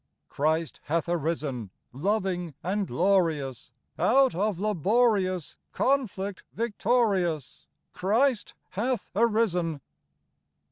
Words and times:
Christ 0.29 0.79
hath 0.85 1.07
arisen! 1.07 1.69
Loving 1.93 2.55
and 2.63 2.87
glorious, 2.87 3.71
Out 3.99 4.33
of 4.33 4.59
laborious 4.59 5.57
Conflict 5.73 6.41
victorious, 6.53 7.67
Christ 7.93 8.55
hath 8.69 9.11
arisen. 9.15 9.79